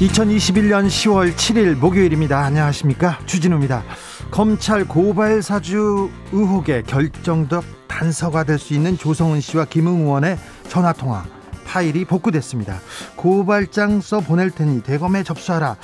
[0.00, 2.38] 2021년 10월 7일 목요일입니다.
[2.40, 3.18] 안녕하십니까?
[3.26, 3.84] 주진우입니다.
[4.30, 10.36] 검찰 고발 사주 의혹의 결정적 단서가 될 수 있는 조성은 씨와 김웅 의원의
[10.68, 11.24] 전화 통화
[11.64, 12.80] 파일이 복구됐습니다.
[13.14, 15.76] 고발장 써 보낼 테니 대검에 접수하라.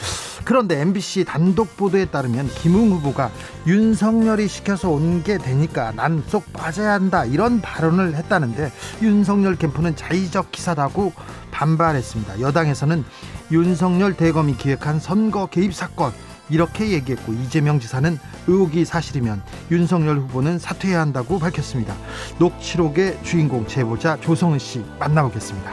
[0.44, 3.30] 그런데 MBC 단독 보도에 따르면 김웅 후보가
[3.66, 10.50] 윤석열이 시켜서 온 게 되니까 난 쏙 빠져야 한다 이런 발언을 했다는데 윤석열 캠프는 자의적
[10.50, 11.12] 기사다고
[11.52, 12.40] 반발했습니다.
[12.40, 13.04] 여당에서는
[13.52, 16.12] 윤석열 대검이 기획한 선거 개입 사건
[16.48, 21.94] 이렇게 얘기했고 이재명 지사는 의혹이 사실이면 윤석열 후보는 사퇴해야 한다고 밝혔습니다.
[22.38, 25.72] 녹취록의 주인공 제보자 조성은 씨 만나보겠습니다.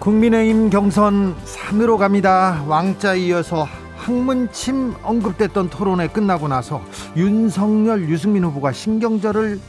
[0.00, 2.64] 국민의힘 경선 산으로 갑니다.
[2.66, 6.82] 왕자 이어서 학문침 언급됐던 토론회 끝나고 나서
[7.16, 9.60] 윤석열, 유승민 후보가 신경절을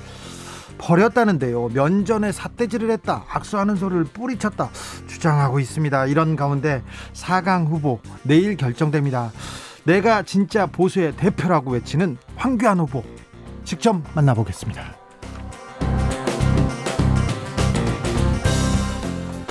[0.82, 1.70] 버렸다는데요.
[1.70, 3.24] 면전에 삿대질을 했다.
[3.30, 4.70] 악수하는 소리를 뿌리쳤다.
[5.08, 6.08] 주장하고 있습니다.
[6.08, 9.32] 이런 가운데 4강 후보 내일 결정됩니다.
[9.84, 13.04] 내가 진짜 보수의 대표라고 외치는 황교안 후보
[13.64, 15.01] 직접 만나보겠습니다.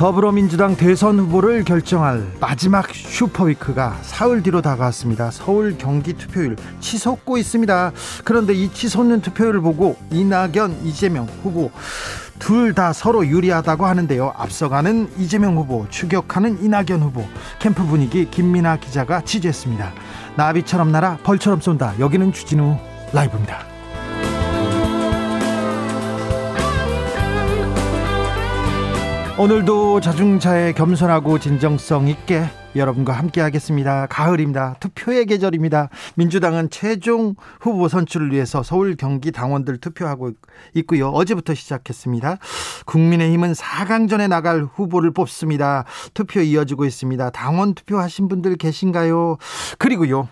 [0.01, 5.31] 더불어민주당 대선 후보를 결정할 마지막 슈퍼위크가 사흘 뒤로 다가왔습니다.
[5.31, 7.93] 서울 경기 투표율 치솟고 있습니다.
[8.25, 11.71] 그런데 이 치솟는 투표율을 보고 이낙연, 이재명 후보
[12.39, 14.33] 둘 다 서로 유리하다고 하는데요.
[14.39, 17.27] 앞서가는 이재명 후보, 추격하는 이낙연 후보.
[17.59, 19.93] 캠프 분위기 김민아 기자가 취재했습니다.
[20.35, 21.99] 나비처럼 날아 벌처럼 쏜다.
[21.99, 22.79] 여기는 주진우
[23.13, 23.70] 라이브입니다.
[29.41, 32.45] 오늘도 자중차에 겸손하고 진정성 있게
[32.77, 34.07] 여러분과 함께 하겠습니다.
[34.11, 34.77] 가을입니다.
[34.81, 35.89] 투표의 계절입니다.
[36.17, 40.33] 민주당은 최종 후보 선출을 위해서 서울 경기 당원들 투표하고
[40.75, 41.09] 있고요.
[41.09, 42.37] 어제부터 시작했습니다.
[42.85, 45.87] 국민의힘은 4강전에 나갈 후보를 뽑습니다.
[46.13, 47.31] 투표 이어지고 있습니다.
[47.31, 49.39] 당원 투표하신 분들 계신가요?
[49.79, 50.29] 그리고요.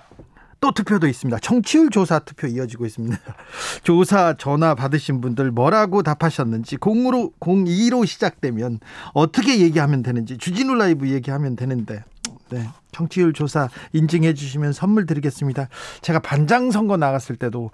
[0.61, 1.39] 또 투표도 있습니다.
[1.39, 3.19] 청취율 조사 투표 이어지고 있습니다.
[3.85, 8.81] 조사 전화 받으신 분들 뭐라고 답하셨는지 0으로 02로 시작되면
[9.13, 12.05] 어떻게 얘기하면 되는지 주진우 라이브 얘기하면 되는데
[12.51, 12.69] 네.
[12.93, 15.69] 청취율 조사 인증해 주시면 선물 드리겠습니다.
[16.01, 17.71] 제가 반장 선거 나갔을 때도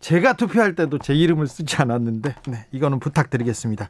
[0.00, 3.88] 제가 투표할 때도 제 이름을 쓰지 않았는데 네, 이거는 부탁드리겠습니다.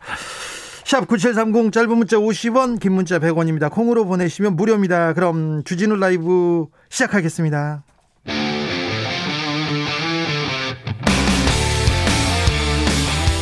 [0.84, 3.70] 샵 9730 짧은 문자 50원 긴 문자 100원입니다.
[3.70, 5.12] 콩으로 보내시면 무료입니다.
[5.12, 7.82] 그럼 주진우 라이브 시작하겠습니다.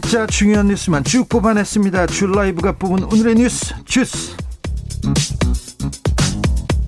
[0.00, 2.06] 진짜 중요한 뉴스만 쭉 뽑아냈습니다.
[2.08, 4.36] 줄 라이브가 뽑은 오늘의 뉴스 주스.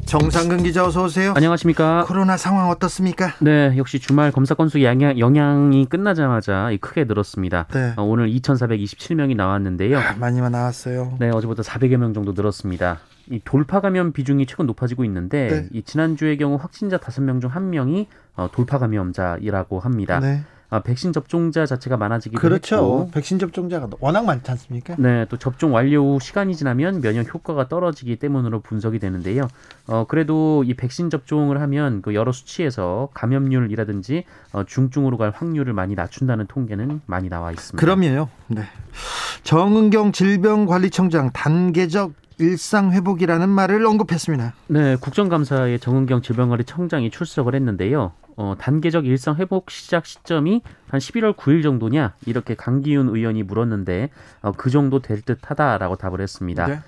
[0.07, 1.33] 정상근 기자 어서 오세요.
[1.37, 2.05] 안녕하십니까.
[2.09, 3.35] 코로나 상황 어떻습니까?
[3.41, 7.69] 네, 역시 주말 검사 건수 영향, 영향이 끝나자마자 크게 늘었습니다.
[7.73, 7.93] 네.
[7.97, 10.01] 어, 오늘 2,427명이 나왔는데요.
[10.01, 11.17] 아, 많이만 나왔어요.
[11.21, 12.99] 네, 어제보다 400여 명 정도 늘었습니다.
[13.31, 15.69] 이 돌파 감염 비중이 최근 높아지고 있는데 네.
[15.73, 20.19] 이 지난주의 경우 확진자 5명 중 1명이 어, 돌파 감염자이라고 합니다.
[20.19, 20.43] 네.
[20.69, 22.77] 아, 백신 접종자 자체가 많아지기도 그렇죠.
[22.77, 24.97] 했고 백신 접종자가 워낙 많지 않습니까?
[24.99, 29.49] 네, 또 접종 완료 후 시간이 지나면 면역 효과가 떨어지기 때문으로 분석이 되는데요.
[29.87, 35.95] 어, 그래도 이 백신 접종을 하면 그 여러 수치에서 감염률이라든지 어, 중증으로 갈 확률을 많이
[35.95, 37.81] 낮춘다는 통계는 많이 나와 있습니다.
[37.81, 38.29] 그럼요.
[38.49, 38.63] 네.
[39.45, 44.55] 정은경 질병관리청장 단계적 일상 회복이라는 말을 언급했습니다.
[44.69, 48.13] 네, 국정감사에 정은경 질병관리 청장이 출석을 했는데요.
[48.37, 54.11] 어, 단계적 일상 회복 시작 시점이 한 11월 9일 정도냐 이렇게 강기훈 의원이 물었는데
[54.43, 56.67] 어, 그 정도 될 듯하다라고 답을 했습니다.
[56.67, 56.81] 네.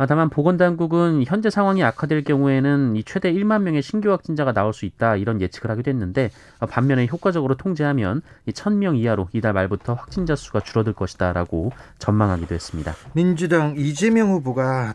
[0.00, 4.86] 아, 다만 보건당국은 현재 상황이 악화될 경우에는 이 최대 1만 명의 신규 확진자가 나올 수
[4.86, 10.36] 있다 이런 예측을 하기도 했는데 어, 반면에 효과적으로 통제하면 이 1000명 이하로 이달 말부터 확진자
[10.36, 12.94] 수가 줄어들 것이다라고 전망하기도 했습니다.
[13.12, 14.94] 민주당 이재명 후보가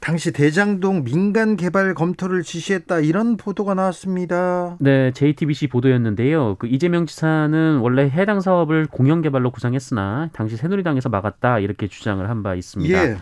[0.00, 4.76] 당시 대장동 민간 개발 검토를 지시했다 이런 보도가 나왔습니다.
[4.80, 6.56] 네, JTBC 보도였는데요.
[6.58, 12.42] 그 이재명 지사는 원래 해당 사업을 공영 개발로 구상했으나 당시 새누리당에서 막았다 이렇게 주장을 한
[12.42, 13.10] 바 있습니다.
[13.10, 13.16] 예.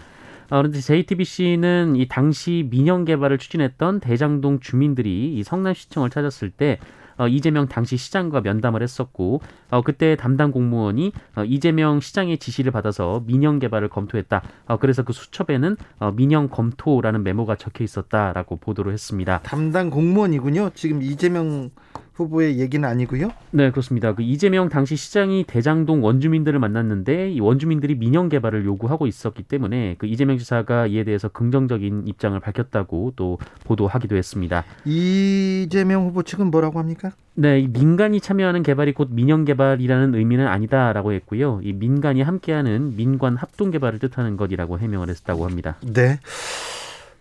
[0.51, 6.79] 어, 그런데 JTBC는 이 당시 민영 개발을 추진했던 대장동 주민들이 이 성남시청을 찾았을 때
[7.19, 9.41] 어, 이재명 당시 시장과 면담을 했었고
[9.71, 14.43] 어, 그때 담당 공무원이 어, 이재명 시장의 지시를 받아서 민영 개발을 검토했다.
[14.67, 19.41] 어, 그래서 그 수첩에는 어, 민영 검토라는 메모가 적혀 있었다라고 보도를 했습니다.
[19.43, 20.71] 담당 공무원이군요.
[20.75, 21.71] 지금 이재명
[22.19, 23.31] 후보의 얘기는 아니고요.
[23.53, 24.15] 네, 그렇습니다.
[24.15, 30.07] 그 이재명 당시 시장이 대장동 원주민들을 만났는데 이 원주민들이 민영 개발을 요구하고 있었기 때문에 그
[30.07, 34.65] 이재명 지사가 이에 대해서 긍정적인 입장을 밝혔다고 또 보도하기도 했습니다.
[34.85, 37.13] 이재명 후보 측은 뭐라고 합니까?
[37.35, 41.61] 네, 이 민간이 참여하는 개발이 곧 민영 개발이라는 의미는 아니다라고 했고요.
[41.63, 45.77] 이 민간이 함께하는 민관 합동 개발을 뜻하는 것이라고 해명을 했다고 합니다.
[45.83, 46.19] 네.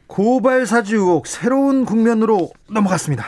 [0.08, 3.26] 고발 사주 의혹 새로운 국면으로 넘어갔습니다.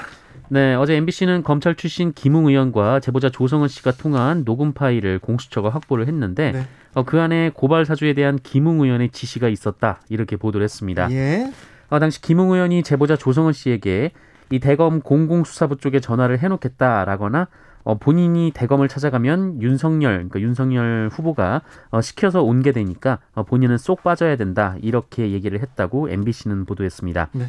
[0.52, 6.08] 네, 어제 MBC는 검찰 출신 김웅 의원과 제보자 조성은 씨가 통한 녹음 파일을 공수처가 확보를
[6.08, 6.68] 했는데 네.
[6.96, 11.12] 어, 그 안에 고발 사주에 대한 김웅 의원의 지시가 있었다 이렇게 보도를 했습니다.
[11.12, 11.52] 예.
[11.90, 14.12] 어, 당시 김웅 의원이 제보자 조성은 씨에게
[14.52, 17.48] 이 대검 공공수사부 쪽에 전화를 해놓겠다라거나
[17.84, 21.62] 어, 본인이 대검을 찾아가면 윤석열, 그러니까 윤석열 후보가
[21.92, 27.30] 어, 시켜서 온 게 되니까 어, 본인은 쏙 빠져야 된다 이렇게 얘기를 했다고 MBC는 보도했습니다.
[27.34, 27.46] 네.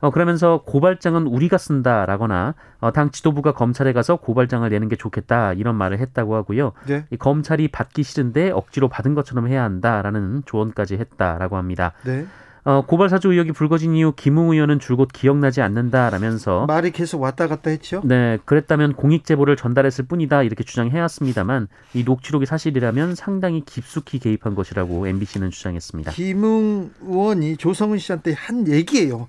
[0.00, 5.74] 어, 그러면서 고발장은 우리가 쓴다라거나 어, 당 지도부가 검찰에 가서 고발장을 내는 게 좋겠다 이런
[5.74, 6.72] 말을 했다고 하고요.
[6.86, 7.04] 네.
[7.10, 11.92] 이 검찰이 받기 싫은데 억지로 받은 것처럼 해야 한다라는 조언까지 했다라고 합니다.
[12.04, 12.26] 네.
[12.64, 17.70] 어, 고발 사주 의혹이 불거진 이후 김웅 의원은 줄곧 기억나지 않는다라면서 말이 계속 왔다 갔다
[17.70, 18.00] 했죠.
[18.04, 25.06] 네, 그랬다면 공익 제보를 전달했을 뿐이다 이렇게 주장해왔습니다만 이 녹취록이 사실이라면 상당히 깊숙이 개입한 것이라고
[25.06, 26.12] MBC는 주장했습니다.
[26.12, 29.28] 김웅 의원이 조성은 씨한테 한 얘기예요.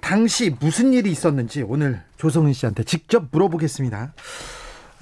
[0.00, 4.12] 당시 무슨 일이 있었는지 오늘 조성은 씨한테 직접 물어보겠습니다.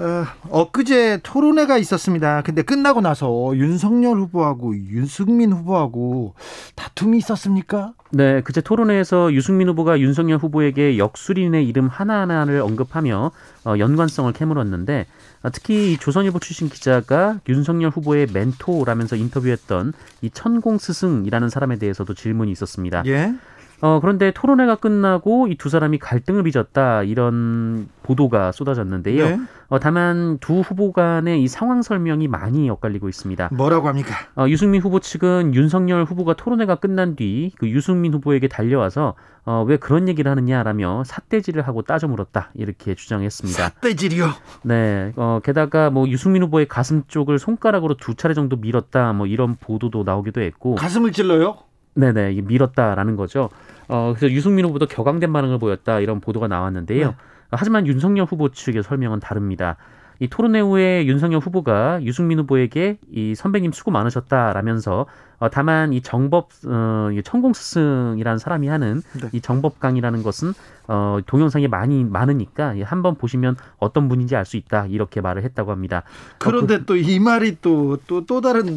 [0.00, 2.41] 어, 엊그제 토론회가 있었습니다.
[2.43, 6.35] 근데 끝나고 나서 윤석열 후보하고 윤승민 후보하고
[6.75, 7.93] 다툼이 있었습니까?
[8.11, 13.31] 네, 그제 토론회에서 유승민 후보가 윤석열 후보에게 역술인의 이름 하나하나를 언급하며
[13.67, 15.06] 어, 연관성을 캐물었는데
[15.43, 19.93] 어, 특히 이 조선일보 출신 기자가 윤석열 후보의 멘토라면서 인터뷰했던
[20.23, 23.02] 이 천공 스승이라는 사람에 대해서도 질문이 있었습니다.
[23.06, 23.35] 예.
[23.82, 29.25] 어, 그런데 토론회가 끝나고 이 두 사람이 갈등을 빚었다 이런 보도가 쏟아졌는데요.
[29.29, 29.38] 네.
[29.69, 33.50] 어, 다만 두 후보 간의 이 상황 설명이 많이 엇갈리고 있습니다.
[33.53, 34.15] 뭐라고 합니까?
[34.37, 39.77] 어, 유승민 후보 측은 윤석열 후보가 토론회가 끝난 뒤 그 유승민 후보에게 달려와서 어, 왜
[39.77, 43.71] 그런 얘기를 하느냐라며 삿대질을 하고 따져 물었다 이렇게 주장했습니다.
[43.81, 44.26] 떼질이요.
[44.65, 49.56] 네, 어, 게다가 뭐 유승민 후보의 가슴 쪽을 손가락으로 두 차례 정도 밀었다 뭐 이런
[49.56, 51.56] 보도도 나오기도 했고, 가슴을 찔러요?
[52.00, 53.50] 네네 이게 밀었다라는 거죠.
[53.88, 57.08] 어, 그래서 유승민 후보도 격앙된 반응을 보였다 이런 보도가 나왔는데요.
[57.08, 57.14] 네.
[57.50, 59.76] 하지만 윤석열 후보 측의 설명은 다릅니다.
[60.20, 65.06] 이 토론회 후에 윤석열 후보가 유승민 후보에게 이 선배님 수고 많으셨다라면서
[65.38, 69.29] 어, 다만 이 정법 어, 이 천공 스승이라는 사람이 하는 네.
[69.32, 70.52] 이 정법 강이라는 것은
[70.92, 75.70] 어, 동영상에 많이 많으니까 예, 한번 보시면 어떤 분인지 알 수 있다 이렇게 말을 했다고
[75.70, 76.02] 합니다.
[76.38, 78.75] 그런데 또 이 말이 또 또 또 다른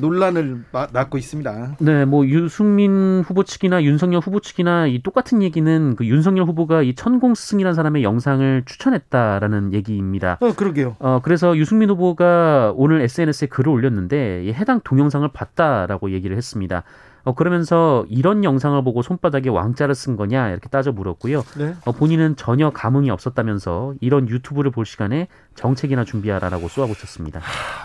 [0.00, 1.76] 논란을 마- 낳고 있습니다.
[1.80, 6.94] 네, 뭐 유승민 후보 측이나 윤석열 후보 측이나 이 똑같은 얘기는 그 윤석열 후보가 이
[6.94, 10.38] 천공 스승이라는 사람의 영상을 추천했다라는 얘기입니다.
[10.40, 10.96] 어, 그러게요.
[11.00, 16.82] 어, 그래서 유승민 후보가 오늘 SNS에 글을 올렸는데 이 해당 동영상을 봤다라고 얘기를 했습니다.
[17.28, 21.44] 어, 그러면서 이런 영상을 보고 손바닥에 왕자를 쓴 거냐 이렇게 따져 물었고요.
[21.58, 21.74] 네.
[21.84, 25.28] 어, 본인은 전혀 감흥이 없었다면서 이런 유튜브를 볼 시간에
[25.58, 27.40] 정책이나 준비하라라고 쏘아붙였습니다.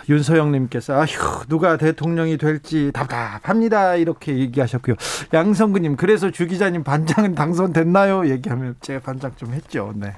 [0.08, 4.94] 윤서영님께서 아휴 누가 대통령이 될지 답답합니다 이렇게 얘기하셨고요.
[5.32, 8.28] 양성근님 그래서 주 기자님 반장은 당선됐나요?
[8.30, 9.92] 얘기하면 제가 반장 좀 했죠.
[9.96, 10.14] 네.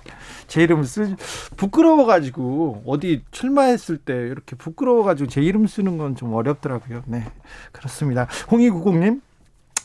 [0.49, 1.17] 제 이름 쓰
[1.57, 7.03] 부끄러워가지고 어디 출마했을 때 이렇게 부끄러워가지고 제 이름 쓰는 건 좀 어렵더라고요.
[7.07, 7.25] 네
[7.73, 8.27] 그렇습니다.
[8.51, 9.21] 홍이구공님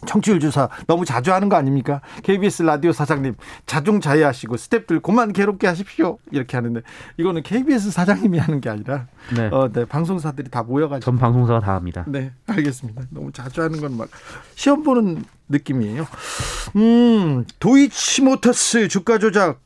[0.07, 2.01] 청취율 조사 너무 자주 하는 거 아닙니까?
[2.23, 6.81] KBS 라디오 사장님 자중 자애하시고 스탭들 그만 괴롭게 하십시오 이렇게 하는데
[7.17, 11.73] 이거는 KBS 사장님이 하는 게 아니라 네, 어, 네 방송사들이 다 모여가지고 전 방송사가 다
[11.75, 12.03] 합니다.
[12.07, 13.03] 네 알겠습니다.
[13.11, 14.09] 너무 자주 하는 건 막
[14.55, 16.07] 시험 보는 느낌이에요.
[16.77, 19.59] 음 도이치모터스 주가 조작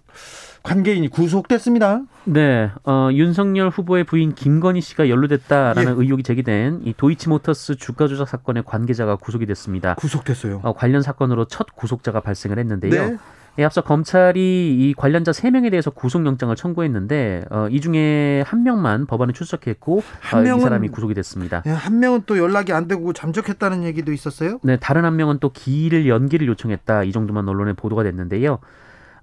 [0.70, 2.02] 관계인이 구속됐습니다.
[2.24, 6.02] 네, 어, 윤석열 후보의 부인 김건희 씨가 연루됐다라는 예.
[6.02, 9.94] 의혹이 제기된 이 도이치모터스 주가 조작 사건의 관계자가 구속이 됐습니다.
[9.94, 10.62] 구속됐어요.
[10.64, 12.92] 어, 관련 사건으로 첫 구속자가 발생을 했는데요.
[13.12, 13.18] 네.
[13.60, 14.40] 예, 앞서 검찰이
[14.90, 20.44] 이 관련자 세명에 대해서 구속영장을 청구했는데 어, 이 중에 한 명만 법원에 출석했고 한 어,
[20.44, 21.62] 이 명은- 사람이 구속이 됐습니다.
[21.68, 24.60] 예, 한 명은 또 연락이 안 되고 잠적했다는 얘기도 있었어요.
[24.64, 27.04] 네, 다른 한 명은 또 기일 연기를 요청했다.
[27.04, 28.58] 이 정도만 언론에 보도가 됐는데요.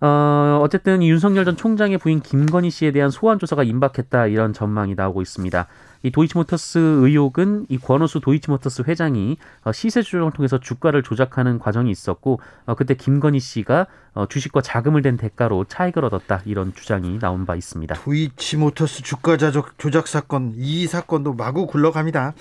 [0.05, 4.97] 어, 어쨌든 이 윤석열 전 총장의 부인 김건희 씨에 대한 소환 조사가 임박했다 이런 전망이
[4.97, 5.69] 나오고 있습니다.
[6.03, 12.41] 이 도이치모터스 의혹은 이 권오수 도이치모터스 회장이 어, 시세 조정을 통해서 주가를 조작하는 과정이 있었고
[12.67, 17.55] 어, 그때 김건희 씨가 어, 주식과 자금을 댄 대가로 차익을 얻었다 이런 주장이 나온 바
[17.55, 17.95] 있습니다.
[17.95, 22.35] 도이치모터스 주가 자적 조작 사건 이 사건도 마구 굴러갑니다.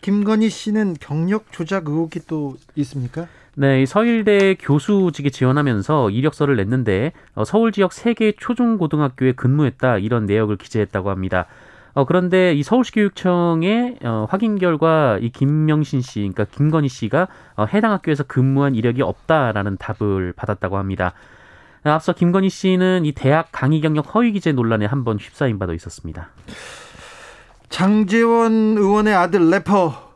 [0.00, 3.28] 김건희 씨는 경력 조작 의혹이 또 있습니까?
[3.56, 10.26] 네, 이 서울대 교수직에 지원하면서 이력서를 냈는데 어, 서울 지역 세 개의 초중고등학교에 근무했다 이런
[10.26, 11.46] 내역을 기재했다고 합니다.
[11.92, 17.66] 어, 그런데 이 서울시 교육청의 어, 확인 결과 이 김명신 씨, 그러니까 김건희 씨가 어,
[17.66, 21.12] 해당 학교에서 근무한 이력이 없다라는 답을 받았다고 합니다.
[21.84, 26.30] 앞서 김건희 씨는 이 대학 강의 경력 허위 기재 논란에 한 번 휩싸인 바도 있었습니다.
[27.68, 30.13] 장재원 의원의 아들 래퍼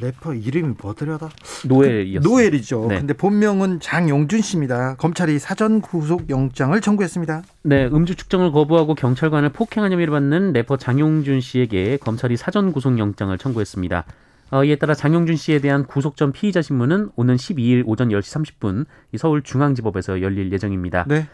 [0.00, 1.30] 래퍼 이름이 뭐더라다?
[1.66, 2.28] 노엘이었습니다.
[2.28, 2.86] 노엘이죠.
[2.88, 2.98] 네.
[2.98, 4.96] 근데 본명은 장용준 씨입니다.
[4.96, 7.42] 검찰이 사전 구속 영장을 청구했습니다.
[7.62, 13.36] 네, 음주 측정을 거부하고 경찰관을 폭행한 혐의를 받는 래퍼 장용준 씨에게 검찰이 사전 구속 영장을
[13.36, 14.04] 청구했습니다.
[14.50, 18.86] 어, 이에 따라 장용준 씨에 대한 구속 전 피의자 신문은 오는 12일 오전 10시 30분
[19.12, 21.04] 이 서울중앙지법에서 열릴 예정입니다.
[21.08, 21.28] 네.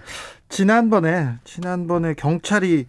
[0.48, 2.86] 지난번에 지난번에 경찰이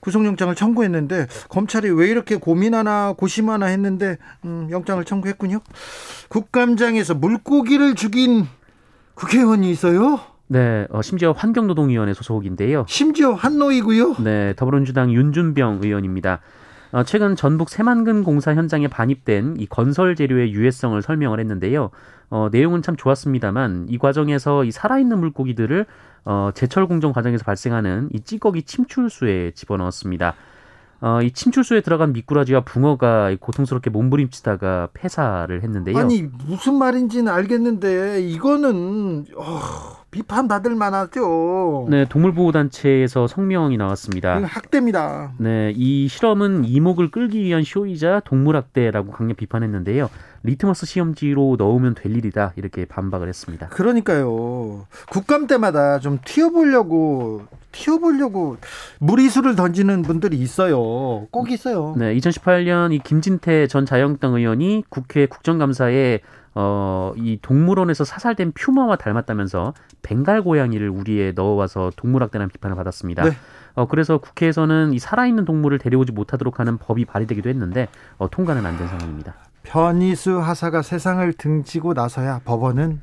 [0.00, 5.60] 구속영장을 청구했는데 검찰이 왜 이렇게 고민하나 고심하나 했는데 음, 영장을 청구했군요.
[6.28, 8.46] 국감장에서 물고기를 죽인
[9.14, 10.20] 국회의원이 있어요.
[10.48, 12.86] 네, 어, 심지어 환경노동위원회 소속인데요.
[12.88, 14.16] 심지어 한노이고요.
[14.20, 16.40] 네, 더불어민주당 윤준병 의원입니다.
[16.92, 21.90] 어, 최근 전북 새만금 공사 현장에 반입된 이 건설 재료의 유해성을 설명을 했는데요.
[22.30, 25.86] 어, 내용은 참 좋았습니다만 이 과정에서 이 살아있는 물고기들을
[26.24, 30.34] 어, 제철 공정 과정에서 발생하는 이 찌꺼기 침출수에 집어넣었습니다.
[31.00, 35.96] 어, 이 침출수에 들어간 미꾸라지와 붕어가 고통스럽게 몸부림치다가 폐사를 했는데요.
[35.96, 39.50] 아니 무슨 말인지는 알겠는데 이거는 어,
[40.10, 41.86] 비판받을 만하죠.
[41.90, 44.40] 네, 동물보호단체에서 성명이 나왔습니다.
[44.42, 45.32] 학대입니다.
[45.38, 50.08] 네, 이 실험은 이목을 끌기 위한 쇼이자 동물학대라고 강력 비판했는데요.
[50.44, 53.68] 리트머스 시험지로 넣으면 될 일이다 이렇게 반박을 했습니다.
[53.68, 54.86] 그러니까요.
[55.10, 58.56] 국감 때마다 좀 튀어보려고 튀어보려고
[58.98, 61.26] 무리수를 던지는 분들이 있어요.
[61.30, 61.94] 꼭 있어요.
[61.98, 66.20] 네, 2018년 이 김진태 전 자유한국당 의원이 국회 국정감사에
[66.60, 73.22] 어, 이 동물원에서 사살된 퓨마와 닮았다면서 벵갈 고양이를 우리에 넣어와서 동물학대라는 비판을 받았습니다.
[73.22, 73.30] 네.
[73.74, 77.86] 어, 그래서 국회에서는 이 살아있는 동물을 데려오지 못하도록 하는 법이 발의되기도 했는데
[78.18, 79.34] 어, 통과는 안 된 상황입니다.
[79.62, 83.02] 변희수 하사가 세상을 등지고 나서야 법원은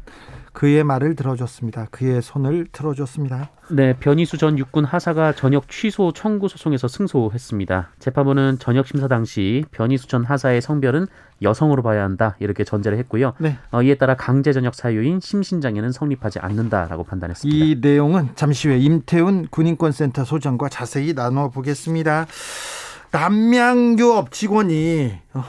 [0.55, 1.87] 그의 말을 들어줬습니다.
[1.91, 3.49] 그의 손을 들어줬습니다.
[3.71, 7.89] 네, 변희수 전 육군 하사가 전역 취소 청구 소송에서 승소했습니다.
[7.99, 11.07] 재판부는 전역 심사 당시 변희수 전 하사의 성별은
[11.41, 13.33] 여성으로 봐야 한다 이렇게 전제를 했고요.
[13.37, 13.57] 네.
[13.71, 17.65] 어, 이에 따라 강제 전역 사유인 심신장애는 성립하지 않는다라고 판단했습니다.
[17.65, 22.27] 이 내용은 잠시 후에 임태훈 군인권센터 소장과 자세히 나눠 보겠습니다.
[23.11, 25.43] 남양유업 직원이 어,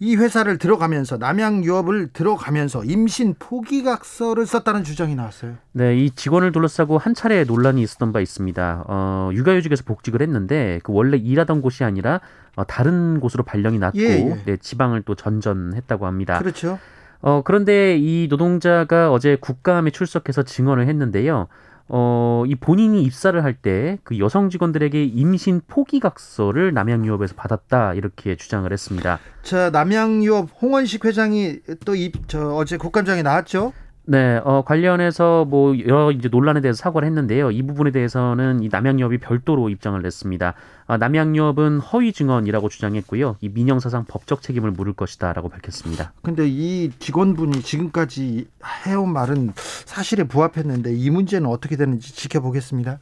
[0.00, 5.54] 이 회사를 들어가면서 남양 유업을 들어가면서 임신 포기각서를 썼다는 주장이 나왔어요.
[5.72, 8.84] 네, 이 직원을 둘러싸고 한 차례 논란이 있었던 바 있습니다.
[8.88, 12.20] 어, 육아휴직에서 복직을 했는데 그 원래 일하던 곳이 아니라
[12.56, 14.42] 어, 다른 곳으로 발령이 났고 예, 예.
[14.44, 16.38] 네, 지방을 또 전전했다고 합니다.
[16.38, 16.78] 그렇죠.
[17.20, 21.48] 어, 그런데 이 노동자가 어제 국감에 출석해서 증언을 했는데요.
[21.88, 28.70] 어, 이 본인이 입사를 할 때 그 여성 직원들에게 임신 포기각서를 남양유업에서 받았다 이렇게 주장을
[28.72, 29.18] 했습니다.
[29.42, 33.72] 자 남양유업 홍원식 회장이 또 입 저 어제 국감장에 나왔죠.
[34.06, 37.50] 네, 어, 관련해서 뭐 여러 이제 논란에 대해서 사과를 했는데요.
[37.50, 40.54] 이 부분에 대해서는 이 남양유업이 별도로 입장을 냈습니다.
[40.86, 43.36] 아, 남양유업은 허위 증언이라고 주장했고요.
[43.40, 46.12] 이 민영사상 법적 책임을 물을 것이다라고 밝혔습니다.
[46.22, 48.46] 근데 이 직원분이 지금까지
[48.86, 52.98] 해온 말은 사실에 부합했는데 이 문제는 어떻게 되는지 지켜보겠습니다.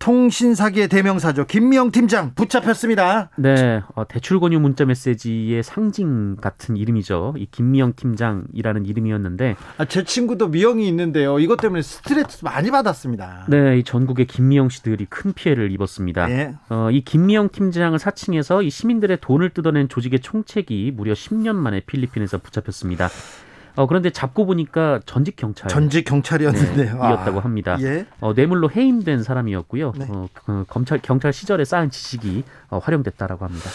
[0.00, 1.44] 통신 사기의 대명사죠.
[1.44, 3.28] 김미영 팀장 붙잡혔습니다.
[3.36, 7.34] 네, 어, 대출 권유 문자 메시지의 상징 같은 이름이죠.
[7.36, 11.38] 이 김미영 팀장이라는 이름이었는데, 아, 제 친구도 미영이 있는데요.
[11.38, 13.44] 이것 때문에 스트레스 많이 받았습니다.
[13.50, 16.30] 네, 이 전국의 김미영 씨들이 큰 피해를 입었습니다.
[16.30, 16.54] 예.
[16.70, 22.38] 어, 이 김미영 팀장을 사칭해서 이 시민들의 돈을 뜯어낸 조직의 총책이 무려 10년 만에 필리핀에서
[22.38, 23.10] 붙잡혔습니다.
[23.76, 26.94] 어, 그런데 잡고 보니까 전직 경찰 전직 경찰이었는데요.
[26.94, 27.76] 네, 이었다고 합니다.
[27.80, 28.06] 예.
[28.20, 29.92] 어, 뇌물로 해임된 사람이었고요.
[29.96, 30.06] 네.
[30.08, 33.70] 어, 그 검찰 경찰 시절에 쌓은 지식이 어, 활용됐다라고 합니다.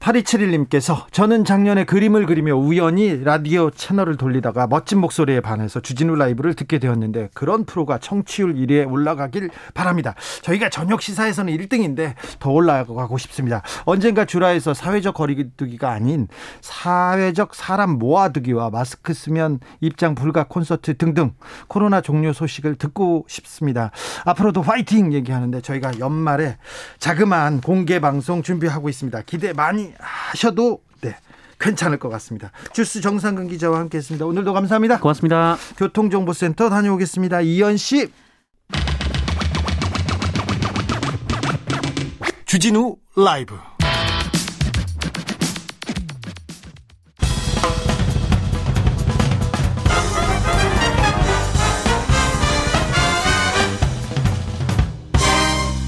[0.00, 6.78] 8271님께서 저는 작년에 그림을 그리며 우연히 라디오 채널을 돌리다가 멋진 목소리에 반해서 주진우 라이브를 듣게
[6.78, 10.14] 되었는데 그런 프로가 청취율 1위에 올라가길 바랍니다.
[10.42, 13.62] 저희가 저녁 시사에서는 1등인데 더 올라가고 싶습니다.
[13.84, 16.28] 언젠가 주라에서 사회적 거리두기가 아닌
[16.60, 21.32] 사회적 사람 모아두기와 마스크 쓰면 입장 불가 콘서트 등등
[21.66, 23.90] 코로나 종료 소식을 듣고 싶습니다.
[24.24, 26.56] 앞으로도 화이팅 얘기하는데 저희가 연말에
[26.98, 29.22] 자그마한 공개 방송 준비하고 있습니다.
[29.26, 31.16] 기대 많이 하셔도 네.
[31.60, 32.52] 괜찮을 것 같습니다.
[32.72, 34.24] 주스 정상근 기자와 함께했습니다.
[34.26, 35.00] 오늘도 감사합니다.
[35.00, 35.56] 고맙습니다.
[35.76, 37.40] 교통정보센터 다녀오겠습니다.
[37.40, 38.12] 이현 씨.
[42.44, 43.58] 주진우 라이브.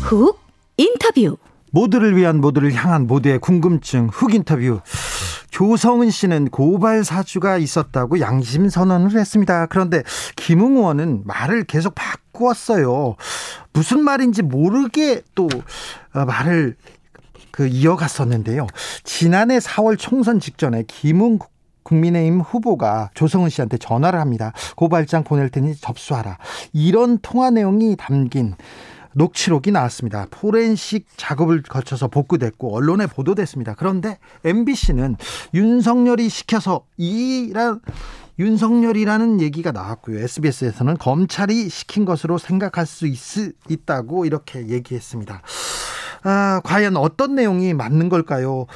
[0.02, 0.40] 훅
[0.76, 1.36] 인터뷰.
[1.70, 4.80] 모두를 위한 모두를 향한 모두의 궁금증 흑 인터뷰.
[5.50, 9.66] 조성은 씨는 고발 사주가 있었다고 양심 선언을 했습니다.
[9.66, 10.02] 그런데
[10.36, 13.16] 김웅 의원은 말을 계속 바꾸었어요.
[13.72, 15.48] 무슨 말인지 모르게 또
[16.14, 16.76] 어, 말을
[17.50, 18.66] 그 이어갔었는데요.
[19.04, 21.40] 지난해 4월 총선 직전에 김웅
[21.82, 24.52] 국민의힘 후보가 조성은 씨한테 전화를 합니다.
[24.76, 26.38] 고발장 보낼 테니 접수하라.
[26.72, 28.54] 이런 통화 내용이 담긴
[29.14, 30.26] 녹취록이 나왔습니다.
[30.30, 33.74] 포렌식 작업을 거쳐서 복구됐고 언론에 보도됐습니다.
[33.76, 35.16] 그런데 MBC는
[35.54, 37.80] 윤석열이 시켜서 이란
[38.38, 40.18] 윤석열이라는 얘기가 나왔고요.
[40.18, 43.18] SBS에서는 검찰이 시킨 것으로 생각할 수 있,
[43.68, 45.42] 있다고 이렇게 얘기했습니다.
[46.22, 48.66] 아, 과연 어떤 내용이 맞는 걸까요?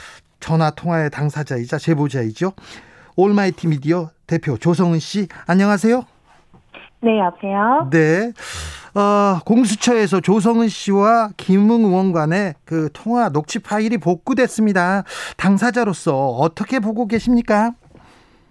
[0.40, 2.52] 전화 통화의 당사자이자 제보자이죠.
[3.16, 6.04] 올마이티 미디어 대표 조성은 씨, 안녕하세요.
[7.02, 7.88] 네, 여보세요?
[7.90, 8.32] 네.
[8.94, 15.02] 어, 공수처에서 조성은 씨와 김웅 의원 간의 그 통화 녹취 파일이 복구됐습니다.
[15.36, 17.72] 당사자로서 어떻게 보고 계십니까?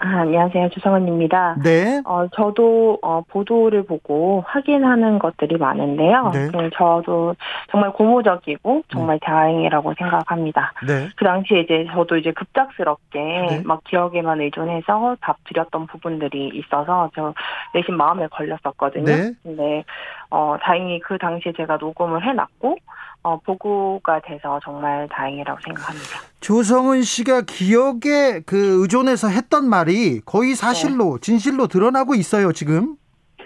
[0.05, 0.67] 아, 안녕하세요.
[0.71, 1.55] 주성원입니다.
[1.63, 2.01] 네.
[2.03, 6.29] 어, 저도, 어, 보도를 보고 확인하는 것들이 많은데요.
[6.33, 6.49] 네.
[6.53, 7.35] 음, 저도
[7.71, 10.73] 정말 고무적이고 정말 다행이라고 생각합니다.
[10.85, 11.07] 네.
[11.15, 13.61] 그 당시에 이제 저도 이제 급작스럽게 네.
[13.63, 17.33] 막 기억에만 의존해서 답 드렸던 부분들이 있어서 저
[17.73, 19.05] 내심 마음에 걸렸었거든요.
[19.05, 19.31] 네.
[19.41, 19.85] 근데,
[20.29, 22.75] 어, 다행히 그 당시에 제가 녹음을 해놨고,
[23.23, 26.19] 어, 보고가 돼서 정말 다행이라고 생각합니다.
[26.41, 32.97] 조성은 씨가 기억에 그 의존해서 했던 말이 거의 사실로 진실로 드러나고 있어요, 지금.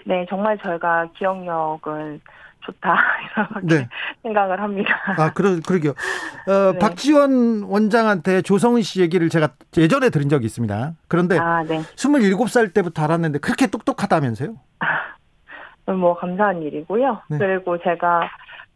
[0.04, 2.20] 네, 정말 저희가 기억력은
[2.64, 2.96] 좋다
[3.54, 3.88] 이렇게 네.
[4.22, 4.90] 생각을 합니다.
[5.16, 5.92] 아, 그러 그러게요.
[5.92, 6.78] 어, 네.
[6.78, 10.92] 박지원 원장한테 조성은 씨 얘기를 제가 예전에 들은 적이 있습니다.
[11.06, 11.80] 그런데 아, 네.
[11.94, 14.54] 27살 때부터 알았는데 그렇게 똑똑하다면서요?
[15.98, 17.22] 뭐 감사한 일이고요.
[17.30, 17.38] 네.
[17.38, 18.28] 그리고 제가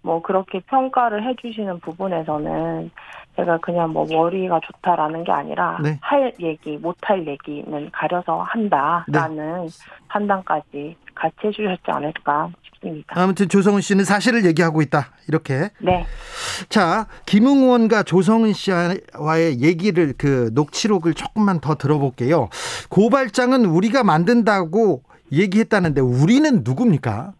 [0.02, 2.90] 뭐 그렇게 평가를 해주시는 부분에서는
[3.36, 5.98] 제가 그냥 뭐 머리가 좋다라는 게 아니라 네.
[6.02, 9.68] 할 얘기, 못할 얘기는 가려서 한다라는
[10.08, 13.18] 판단까지 같이 해주셨지 않을까 싶습니다.
[13.18, 15.12] 아무튼 조성은 씨는 사실을 얘기하고 있다.
[15.28, 15.70] 이렇게.
[15.80, 16.04] 네.
[16.68, 22.48] 자, 김웅 의원과 조성은 씨와의 얘기를 그 녹취록을 조금만 더 들어볼게요.
[22.90, 27.32] 고발장은 우리가 만든다고 얘기했다는데 우리는 누굽니까?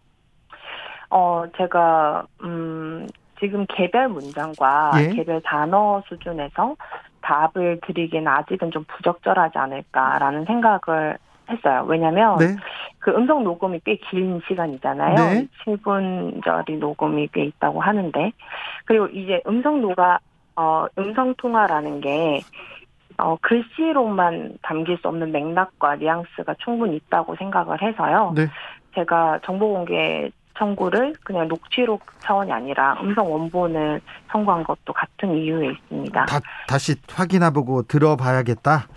[1.15, 3.07] 어, 제가, 음,
[3.39, 5.09] 지금 개별 문장과 예.
[5.09, 6.75] 개별 단어 수준에서
[7.21, 11.17] 답을 드리기는 아직은 좀 부적절하지 않을까라는 생각을
[11.51, 11.85] 했어요.
[11.87, 12.55] 왜냐면 네.
[12.99, 15.15] 그 음성 녹음이 꽤 긴 시간이잖아요.
[15.15, 15.47] 네.
[15.65, 18.31] 7분짜리 녹음이 꽤 있다고 하는데
[18.85, 20.19] 그리고 이제 음성 녹아
[20.55, 22.41] 어 음성 통화라는 게
[23.17, 28.33] 어, 글씨로만 담길 수 없는 맥락과 뉘앙스가 충분히 있다고 생각을 해서요.
[28.35, 28.47] 네.
[28.95, 36.25] 제가 정보 공개 청구를 그냥 녹취록 차원이 아니라 음성 원본을 청구한 것도 같은 이유에 있습니다.
[36.25, 38.87] 다, 다시 확인해보고 들어봐야겠다.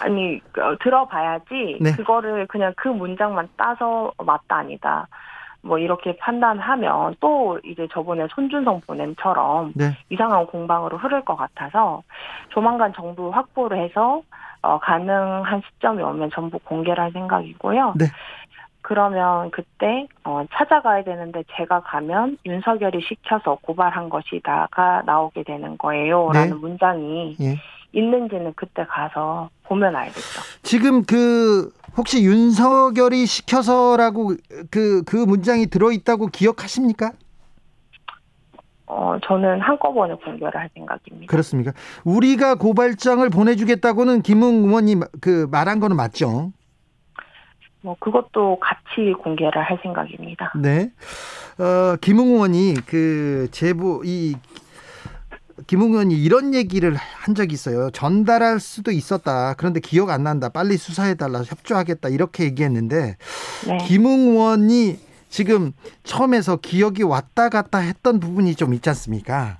[0.00, 1.92] 아니 어, 들어봐야지 네.
[1.92, 5.08] 그거를 그냥 그 문장만 따서 맞다 아니다
[5.60, 9.96] 뭐 이렇게 판단하면 또 이제 저번에 손준성 보냄처럼 네.
[10.08, 12.02] 이상한 공방으로 흐를 것 같아서
[12.50, 14.22] 조만간 정부 확보를 해서
[14.60, 17.94] 어, 가능한 시점이 오면 전부 공개를 할 생각이고요.
[17.96, 18.06] 네.
[18.88, 26.54] 그러면 그때 어, 찾아가야 되는데 제가 가면 윤석열이 시켜서 고발한 것이다가 나오게 되는 거예요라는 네.
[26.54, 27.56] 문장이 예.
[27.92, 30.40] 있는지는 그때 가서 보면 알겠죠.
[30.62, 34.32] 지금 그 혹시 윤석열이 시켜서라고
[34.70, 37.12] 그그 문장이 들어 있다고 기억하십니까?
[38.86, 41.30] 어, 저는 한꺼번에 공개를 할 생각입니다.
[41.30, 41.72] 그렇습니까?
[42.04, 46.52] 우리가 고발장을 보내주겠다고는 김웅 의원이 그 말한 거는 맞죠?
[47.80, 50.52] 뭐 그것도 같이 공개를 할 생각입니다.
[50.56, 50.90] 네.
[51.58, 54.36] 어, 김웅 의원이 그 제보 이
[55.66, 57.90] 김웅 의원이 이런 얘기를 한 적이 있어요.
[57.90, 59.54] 전달할 수도 있었다.
[59.54, 60.48] 그런데 기억 안 난다.
[60.48, 61.40] 빨리 수사해 달라.
[61.40, 62.08] 협조하겠다.
[62.08, 63.16] 이렇게 얘기했는데
[63.66, 63.76] 네.
[63.86, 65.72] 김웅 의원이 지금
[66.04, 69.58] 처음에서 기억이 왔다 갔다 했던 부분이 좀 있지 않습니까?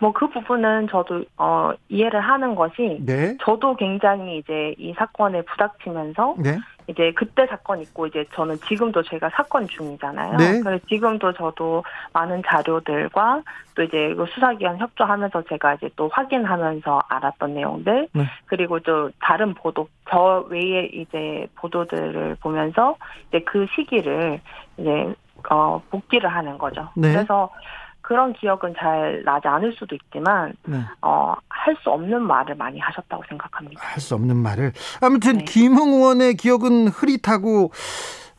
[0.00, 3.36] 뭐 그 부분은 저도 어 이해를 하는 것이 네.
[3.40, 6.58] 저도 굉장히 이제 이 사건에 부닥치면서 네.
[6.88, 10.36] 이제 그때 사건 있고 이제 저는 지금도 제가 사건 중이잖아요.
[10.38, 10.60] 네.
[10.60, 13.42] 그래서 지금도 저도 많은 자료들과
[13.74, 18.24] 또 이제 그 수사기관 협조하면서 제가 이제 또 확인하면서 알았던 내용들 네.
[18.46, 22.96] 그리고 또 다른 보도 저 외에 이제 보도들을 보면서
[23.28, 24.40] 이제 그 시기를
[24.78, 25.14] 이제
[25.50, 26.88] 어 복기를 하는 거죠.
[26.96, 27.12] 네.
[27.12, 27.50] 그래서
[28.08, 30.78] 그런 기억은 잘 나지 않을 수도 있지만 네.
[31.02, 31.34] 어
[31.68, 33.82] 할 수 없는 말을 많이 하셨다고 생각합니다.
[33.84, 34.72] 할 수 없는 말을.
[35.02, 35.44] 아무튼 네.
[35.44, 37.72] 김웅 의원의 기억은 흐릿하고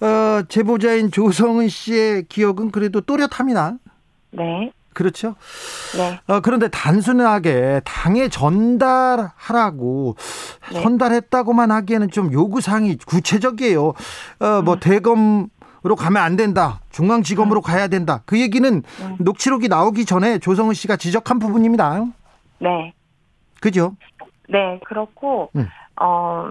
[0.02, 3.74] 어, 제보자인 조성은 씨의 기억은 그래도 또렷합니다.
[4.32, 5.36] 네, 그렇죠?
[5.96, 6.20] 네.
[6.28, 10.16] 어, 그런데 단순하게 당에 전달하라고
[10.74, 10.82] 네.
[10.82, 13.94] 전달했다고만 하기에는 좀 요구 사항이 구체적이에요.
[14.40, 14.80] 어, 뭐 음.
[14.80, 15.48] 대검으
[15.84, 16.82] 로 가면 안 된다.
[16.90, 18.22] 중앙지검으로 가야 된다.
[18.26, 19.18] 그 얘기는 음.
[19.20, 22.06] 녹취록이 나오기 전에 조성은 씨가 지적한 부분입니다.
[22.60, 22.94] 네.
[23.62, 23.96] 그죠?
[24.48, 25.68] 네, 그렇고, 음.
[26.02, 26.50] 어,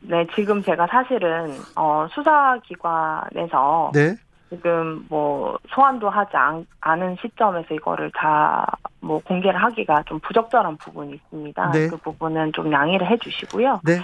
[0.00, 4.16] 네, 지금 제가 사실은, 어, 수사 기관에서 네.
[4.50, 8.66] 지금 뭐, 소환도 하지 않, 않은 시점에서 이거를 다
[9.00, 11.70] 뭐 공개를 하기가 좀 부적절한 부분이 있습니다.
[11.70, 11.88] 네.
[11.88, 13.80] 그 부분은 좀 양해를 해 주시고요.
[13.84, 14.00] 네.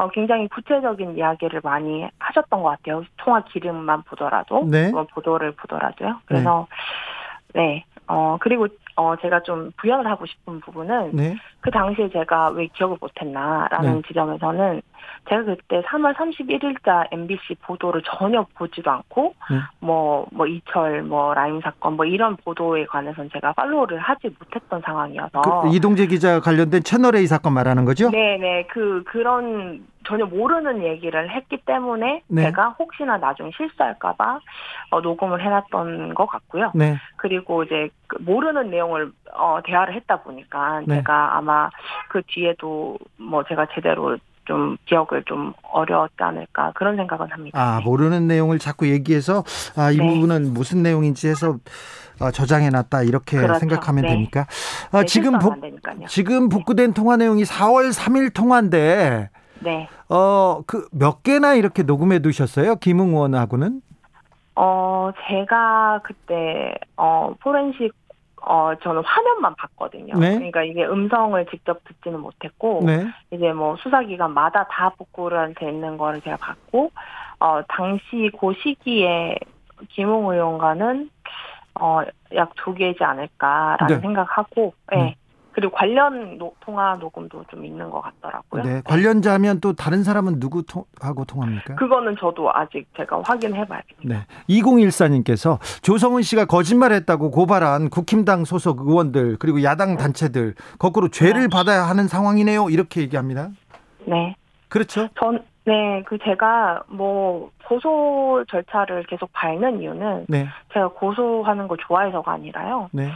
[0.00, 3.04] 어, 굉장히 구체적인 이야기를 많이 하셨던 것 같아요.
[3.18, 4.90] 통화 기름만 보더라도, 네.
[4.90, 6.20] 뭐 보도를 보더라도요.
[6.24, 6.66] 그래서,
[7.54, 7.84] 네.
[8.06, 11.36] 어, 그리고, 어, 제가 좀 부연을 하고 싶은 부분은, 네.
[11.60, 14.02] 그 당시에 제가 왜 기억을 못했나라는 네.
[14.08, 14.80] 지점에서는
[15.28, 19.56] 제가 그때 3월 31일자 MBC 보도를 전혀 보지도 않고 네.
[19.80, 25.68] 뭐뭐 이철 뭐 라임 사건 뭐 이런 보도에 관해서는 제가 팔로우를 하지 못했던 상황이어서 그
[25.74, 28.10] 이동재 기자 관련된 채널 A 사건 말하는 거죠?
[28.10, 32.42] 네 네 그 그런 전혀 모르는 얘기를 했기 때문에 네.
[32.44, 34.40] 제가 혹시나 나중에 실수할까봐
[34.90, 36.72] 어, 녹음을 해놨던 것 같고요.
[36.74, 36.96] 네.
[37.16, 40.96] 그리고 이제 그 모르는 내용을 어 대화를 했다 보니까 네.
[40.96, 41.70] 제가 아마
[42.08, 44.16] 그 뒤에도 뭐 제가 제대로
[44.50, 47.56] 좀 기억을 좀 어려웠지 않을까 그런 생각은 합니다.
[47.62, 47.84] 아, 네.
[47.84, 49.44] 모르는 내용을 자꾸 얘기해서
[49.76, 50.04] 아, 이 네.
[50.04, 51.56] 부분은 무슨 내용인지 해서
[52.20, 53.60] 어, 저장해 놨다 이렇게 그렇죠.
[53.60, 54.10] 생각하면 네.
[54.10, 54.46] 됩니까?
[54.90, 55.54] 아, 네, 지금 복.
[56.08, 59.88] 지금 복구된 통화 내용이 4월 3일 통화인데 네.
[60.08, 62.74] 어, 그 몇 개나 이렇게 녹음해 두셨어요?
[62.76, 63.82] 김웅 의원하고는?
[64.56, 67.92] 어 제가 그때 어 포렌식
[68.42, 70.18] 어 저는 화면만 봤거든요.
[70.18, 70.34] 네.
[70.34, 73.06] 그러니까 이게 음성을 직접 듣지는 못했고 네.
[73.30, 76.90] 이제 뭐 수사기관마다 다 복구를 돼 있는 거를 제가 봤고
[77.38, 79.36] 어 당시 그 시기에
[79.90, 81.10] 김웅 의원과는
[81.80, 84.00] 어 약 두 개지 않을까라는 네.
[84.00, 84.96] 생각하고 예.
[84.96, 85.16] 네.
[85.52, 88.62] 그리고 관련 노- 통화 녹음도 좀 있는 것 같더라고요.
[88.62, 88.82] 네.
[88.84, 91.74] 관련자면 또 다른 사람은 누구 통, 하고 통합니까?
[91.74, 94.20] 그거는 저도 아직 제가 확인해 봐야겠네요.
[94.20, 94.26] 네.
[94.48, 101.48] 2014님께서 조성은 씨가 거짓말했다고 고발한 국힘당 소속 의원들 그리고 야당 단체들 거꾸로 죄를 네.
[101.48, 102.68] 받아야 하는 상황이네요.
[102.70, 103.48] 이렇게 얘기합니다.
[104.06, 104.36] 네.
[104.68, 105.08] 그렇죠?
[105.18, 110.46] 전, 네, 그 제가 뭐 고소 절차를 계속 밟는 이유는 네.
[110.72, 112.88] 제가 고소하는 거 좋아해서가 아니라요.
[112.92, 113.10] 네.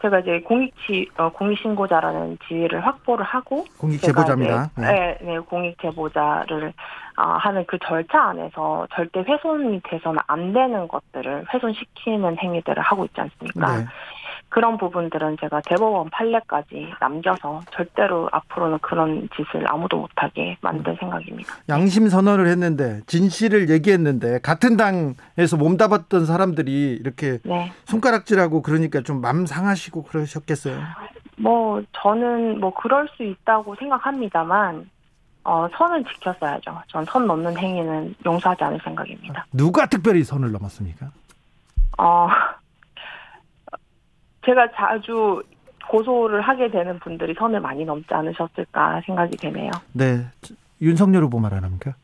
[0.00, 3.64] 제가 이제 공익지, 어, 공익신고자라는 지위를 확보를 하고.
[3.78, 4.70] 공익 제보자입니다.
[4.72, 6.72] 이제, 네, 네, 공익 제보자를
[7.16, 13.20] 아, 하는 그 절차 안에서 절대 훼손이 돼서는 안 되는 것들을 훼손시키는 행위들을 하고 있지
[13.20, 13.76] 않습니까?
[13.78, 13.84] 네.
[14.50, 21.54] 그런 부분들은 제가 대법원 판례까지 남겨서 절대로 앞으로는 그런 짓을 아무도 못하게 만들 생각입니다.
[21.68, 27.70] 양심 선언을 했는데 진실을 얘기했는데 같은 당에서 몸담았던 사람들이 이렇게 네.
[27.84, 30.80] 손가락질하고 그러니까 좀 맘 상하시고 그러셨겠어요.
[31.36, 34.88] 뭐 저는 뭐 그럴 수 있다고 생각합니다만
[35.44, 36.82] 어 선은 지켰어야죠.
[36.88, 39.46] 전 선 넘는 행위는 용서하지 않을 생각입니다.
[39.52, 41.10] 누가 특별히 선을 넘었습니까?
[41.98, 42.28] 어
[44.48, 45.42] 제가 자주
[45.90, 49.70] 고소를 하게 되는 분들이 선을 많이 넘지 않으셨을까 생각이 되네요.
[49.92, 50.24] 네.
[50.80, 51.94] 윤석열 후보 말하랍니까?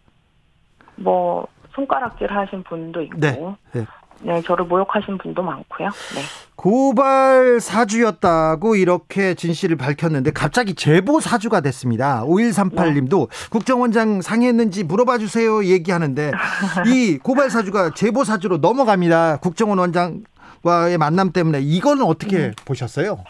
[0.97, 3.41] 뭐 손가락질 하신 분도 있고 네.
[3.73, 3.87] 네.
[4.23, 5.89] 네, 저를 모욕하신 분도 많고요.
[5.89, 6.21] 네.
[6.55, 12.25] 고발 사주였다고 이렇게 진실을 밝혔는데 갑자기 제보 사주가 됐습니다.
[12.25, 16.31] 5138님도 국정원장 상의했는지 물어봐 주세요 얘기하는데
[16.87, 19.39] 이 고발 사주가 제보 사주로 넘어갑니다.
[19.39, 20.23] 국정원 원장
[20.65, 23.23] 과의 만남 때문에 이거는 어떻게 보셨어요?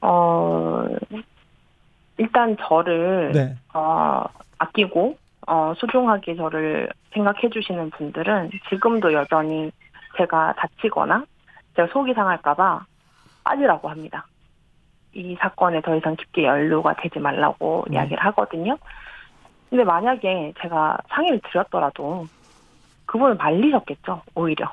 [0.00, 0.84] 어
[2.16, 3.56] 일단 저를 네.
[3.74, 4.24] 어
[4.58, 5.16] 아끼고
[5.46, 9.72] 어, 소중하게 저를 생각해 주시는 분들은 지금도 여전히
[10.16, 11.24] 제가 다치거나
[11.76, 12.86] 제가 속이 상할까봐
[13.44, 14.26] 빠지라고 합니다.
[15.14, 17.96] 이 사건에 더 이상 깊게 연루가 되지 말라고 네.
[17.96, 18.78] 이야기를 하거든요.
[19.68, 22.26] 근데 만약에 제가 상의를 드렸더라도
[23.06, 24.72] 그분을 말리셨겠죠, 오히려.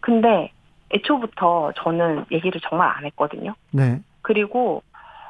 [0.00, 0.50] 근데
[0.92, 3.54] 애초부터 저는 얘기를 정말 안 했거든요.
[3.70, 4.00] 네.
[4.22, 4.82] 그리고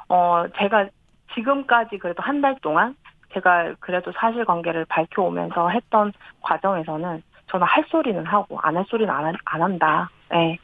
[0.09, 0.89] 어 제가
[1.35, 2.97] 지금까지 그래도 한 달 동안
[3.35, 9.37] 제가 그래도 사실관계를 밝혀오면서 했던 과정에서는 저는 할 소리는 하고 안 할 소리는 안, 한-
[9.45, 10.11] 안 한다.
[10.35, 10.57] 예.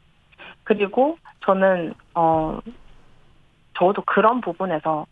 [0.63, 2.59] 그리고 저는 어
[3.77, 5.05] 저도 그런 부분에서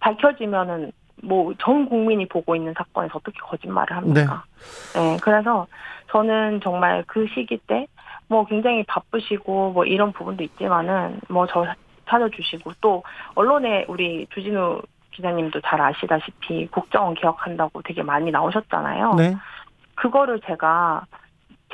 [0.00, 4.44] 밝혀지면은 뭐 전 국민이 보고 있는 사건에서 어떻게 거짓말을 합니까?
[4.94, 5.16] 네.
[5.22, 5.66] 그래서
[6.10, 7.86] 저는 정말 그 시기 때
[8.28, 11.66] 뭐 굉장히 바쁘시고 뭐 이런 부분도 있지만은 뭐 저
[12.08, 13.02] 찾아주시고 또
[13.34, 14.82] 언론에 우리 주진우
[15.12, 19.14] 기자님도 잘 아시다시피 국정원 개혁한다고 되게 많이 나오셨잖아요.
[19.14, 19.36] 네.
[19.94, 21.06] 그거를 제가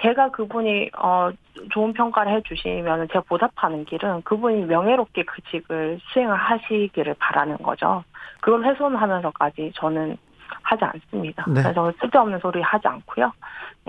[0.03, 1.31] 제가 그분이 어
[1.73, 8.05] 좋은 평가를 해주시면 제가 보답하는 길은 그분이 명예롭게 그 직을 수행을 하시기를 바라는 거죠.
[8.41, 10.17] 그걸 훼손하면서까지 저는
[10.63, 11.45] 하지 않습니다.
[11.49, 11.63] 네.
[11.63, 13.33] 그래서 쓸데없는 소리 하지 않고요.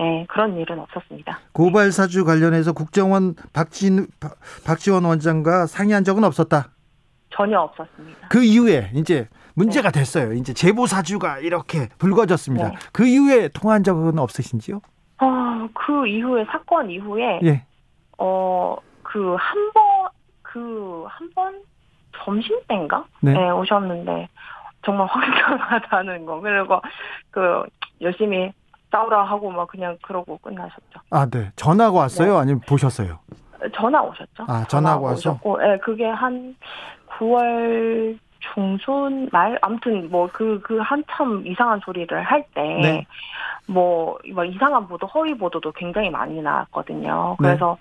[0.01, 1.39] 네, 그런 일은 없었습니다.
[1.51, 4.35] 고발 사주 관련해서 국정원 박진 박-
[4.65, 6.69] 박지원 원장과 상의한 적은 없었다.
[7.29, 8.27] 전혀 없었습니다.
[8.29, 10.33] 그 이후에 이제 문제가 됐어요.
[10.33, 12.69] 이제 제보 사주가 이렇게 불거졌습니다.
[12.69, 12.75] 네.
[12.91, 14.81] 그 이후에 통한 적은 없으신지요?
[15.21, 17.65] 어, 그 이후에 사건 이후에 예.
[18.17, 20.09] 어 그 한 번
[20.41, 21.61] 그 한 번
[22.23, 23.05] 점심 때인가?
[23.21, 23.33] 네.
[23.33, 23.49] 네.
[23.51, 24.29] 오셨는데
[24.83, 26.81] 정말 황당하다는 거 그리고
[27.29, 27.63] 그
[28.01, 28.51] 열심히
[28.91, 30.99] 싸우라 하고 막 그냥 그러고 끝나셨죠.
[31.11, 31.49] 아, 네.
[31.55, 32.37] 전화가 왔어요?
[32.37, 33.19] 아니면 보셨어요?
[33.73, 34.45] 전화 오셨죠?
[34.47, 35.31] 아, 전화가 와서?
[35.31, 36.55] 오셨고, 예, 그게 한
[37.17, 38.17] 9월
[38.53, 43.05] 중순 말 아무튼 뭐 그 그 한참 이상한 소리를 할때 네.
[43.67, 47.37] 뭐, 뭐 이상한 보도, 허위 보도도 굉장히 많이 나왔거든요.
[47.39, 47.47] 네.
[47.49, 47.77] 그래서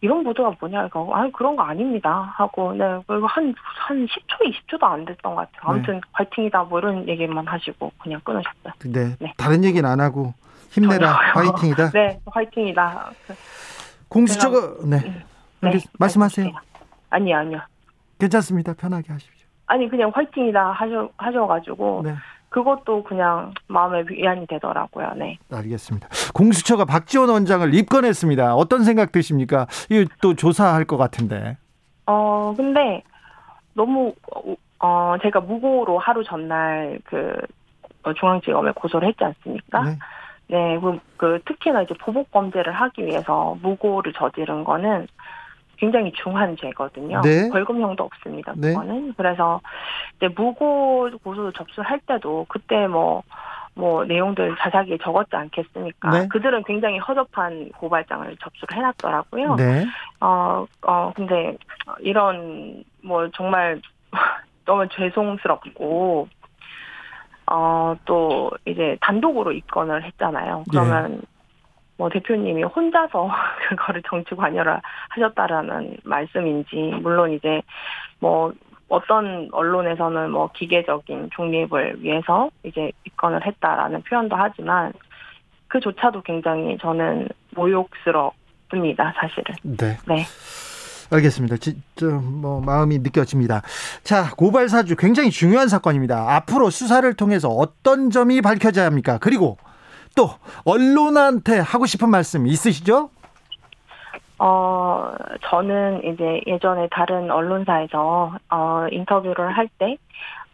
[0.00, 2.32] 이런 보도가 뭐냐, 이거, 아니, 그런 거 아닙니다.
[2.36, 5.72] 하고, 네, 그리고 한, 한 10초, 20초도 안 됐던 것 같아요.
[5.74, 8.72] 아무튼, 화이팅이다, 뭐 이런 얘기만 하시고, 그냥 끊으셨어요.
[8.86, 9.16] 네.
[9.18, 9.32] 네.
[9.36, 10.34] 다른 얘기는 안 하고
[10.70, 10.98] 힘내라.
[11.32, 11.32] 전혀요.
[11.50, 11.90] 화이팅이다.
[11.90, 13.10] 네, 화이팅이다.
[14.08, 14.98] 공수처가 네.
[15.60, 16.52] 네, 알겠- 말씀하세요.
[17.10, 17.60] 아니요, 아니요.
[18.20, 18.74] 괜찮습니다.
[18.74, 19.46] 편하게 하십시오.
[19.66, 22.14] 아니, 그냥 화이팅이다 하셔, 하셔가지고, 네.
[22.48, 25.38] 그것도 그냥 마음에 위안이 되더라고요, 네.
[25.52, 26.08] 알겠습니다.
[26.34, 28.54] 공수처가 박지원 원장을 입건했습니다.
[28.54, 29.66] 어떤 생각 드십니까?
[29.90, 31.58] 이거 또 조사할 것 같은데.
[32.06, 33.02] 어, 근데
[33.74, 37.36] 너무, 어, 어, 제가 무고로 하루 전날 그,
[38.02, 39.82] 어, 중앙지검에 고소를 했지 않습니까?
[39.84, 39.98] 네.
[40.50, 45.06] 네, 그, 그 특히나 이제 보복 범죄를 하기 위해서 무고를 저지른 거는
[45.78, 47.20] 굉장히 중한 죄거든요.
[47.22, 47.48] 네.
[47.50, 48.52] 벌금형도 없습니다.
[48.56, 48.68] 네.
[48.68, 49.60] 그거는 그래서
[50.16, 53.22] 이제 무고 고소 접수할 때도 그때 뭐.
[53.74, 56.10] 뭐 내용들 자세하게 적었지 않겠습니까?
[56.10, 56.26] 네.
[56.26, 59.54] 그들은 굉장히 허접한 고발장을 접수를 해놨더라고요.
[59.54, 59.86] 네.
[60.20, 61.56] 어, 어, 근데
[62.00, 63.80] 이런 뭐 정말
[64.66, 66.26] 너무 죄송스럽고
[67.46, 70.64] 어, 또 이제 단독으로 입건을 했잖아요.
[70.70, 71.22] 그러면
[71.98, 73.28] 뭐 대표님이 혼자서
[73.68, 74.80] 그거를 정치 관여를
[75.10, 77.60] 하셨다라는 말씀인지 물론 이제
[78.20, 78.52] 뭐
[78.88, 84.92] 어떤 언론에서는 뭐 기계적인 중립을 위해서 이제 입건을 했다라는 표현도 하지만
[85.66, 89.54] 그조차도 굉장히 저는 모욕스럽습니다, 사실은.
[89.62, 89.98] 네.
[90.06, 90.24] 네.
[91.10, 91.56] 알겠습니다.
[91.56, 93.62] 진짜 뭐 마음이 느껴집니다.
[94.02, 96.36] 자, 고발 사주 굉장히 중요한 사건입니다.
[96.36, 99.18] 앞으로 수사를 통해서 어떤 점이 밝혀져야 합니까?
[99.20, 99.58] 그리고
[100.18, 100.30] 또
[100.64, 103.08] 언론한테 하고 싶은 말씀 있으시죠?
[104.40, 105.14] 어,
[105.48, 109.96] 저는 이제 예전에 다른 언론사에서, 어, 인터뷰를 할 때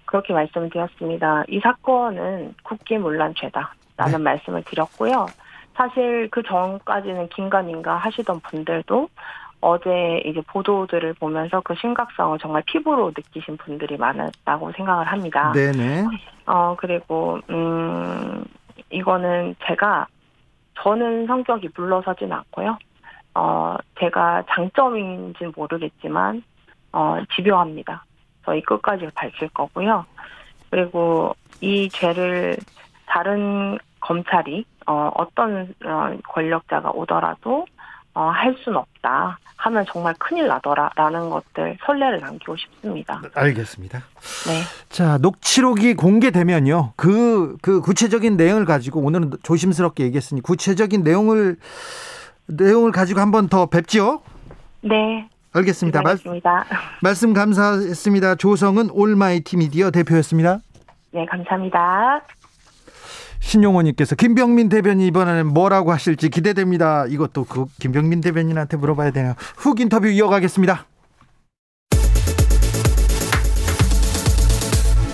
[0.04, 1.44] 그렇게 말씀을 드렸습니다.
[1.48, 3.72] 이 사건은 국기 문란죄다.
[3.96, 4.24] 라는 네.
[4.24, 5.26] 말씀을 드렸고요.
[5.74, 9.08] 사실 그 전까지는 긴가민가 하시던 분들도
[9.60, 15.52] 어제 이제 보도들을 보면서 그 심각성을 정말 피부로 느끼신 분들이 많았다고 생각을 합니다.
[15.52, 16.04] 네네.
[16.46, 18.44] 어, 그리고, 음,
[18.94, 20.06] 이거는 제가,
[20.80, 22.78] 저는 성격이 물러서진 않고요.
[23.34, 26.42] 어, 제가 장점인지는 모르겠지만,
[26.92, 28.04] 어, 집요합니다.
[28.44, 30.06] 저희 끝까지 밝힐 거고요.
[30.70, 32.56] 그리고 이 죄를
[33.06, 37.66] 다른 검찰이, 어, 어떤, 어, 권력자가 오더라도,
[38.14, 39.38] 어, 할 수는 없다.
[39.56, 43.22] 하면 정말 큰일 나더라라는 것들 선례를 남기고 싶습니다.
[43.34, 43.98] 알겠습니다.
[44.46, 44.60] 네.
[44.90, 46.92] 자, 녹취록이 공개되면요.
[46.96, 51.56] 그, 그 구체적인 내용을 가지고 오늘은 조심스럽게 얘기했으니 구체적인 내용을,
[52.46, 54.20] 내용을 가지고 한 번 더 뵙지요?
[54.82, 55.28] 네.
[55.54, 56.02] 알겠습니다.
[56.02, 56.18] 말.
[57.00, 58.34] 말씀 감사했습니다.
[58.34, 60.58] 조성은 올마이티 미디어 대표였습니다.
[61.12, 62.20] 네, 감사합니다.
[63.40, 67.06] 신용호님께서 김병민 대변인 이번에는 뭐라고 하실지 기대됩니다.
[67.06, 69.34] 이것도 그 김병민 대변인한테 물어봐야 되나요?
[69.56, 70.86] 훅 인터뷰 이어가겠습니다.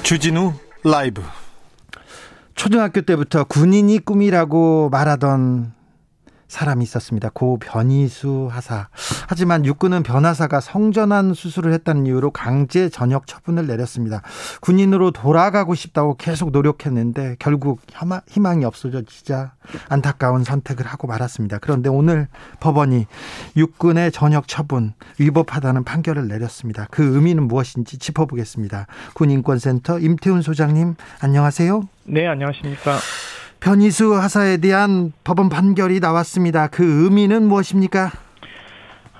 [0.02, 0.54] 주진우
[0.84, 1.22] 라이브.
[2.54, 5.72] 초등학교 때부터 군인이 꿈이라고 말하던
[6.50, 7.30] 사람이 있었습니다.
[7.32, 8.88] 고 변희수 하사.
[9.28, 14.20] 하지만 육군은 변하사가 성전환 수술을 했다는 이유로 강제 전역 처분을 내렸습니다.
[14.60, 17.80] 군인으로 돌아가고 싶다고 계속 노력했는데 결국
[18.28, 19.52] 희망이 없어지자
[19.88, 21.58] 안타까운 선택을 하고 말았습니다.
[21.58, 22.26] 그런데 오늘
[22.58, 23.06] 법원이
[23.56, 26.88] 육군의 전역 처분 위법하다는 판결을 내렸습니다.
[26.90, 28.88] 그 의미는 무엇인지 짚어보겠습니다.
[29.14, 31.82] 군인권센터 임태훈 소장님 안녕하세요.
[32.06, 32.98] 네, 안녕하십니까.
[33.60, 36.68] 변희수 하사에 대한 법원 판결이 나왔습니다.
[36.68, 38.10] 그 의미는 무엇입니까?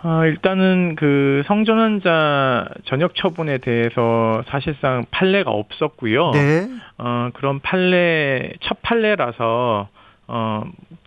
[0.03, 6.31] 아, 일단은 그 성전환자 전역 처분에 대해서 사실상 판례가 없었고요.
[6.31, 6.69] 네.
[6.97, 9.89] 어, 그런 판례 첫 판례라서
[10.27, 10.63] 어,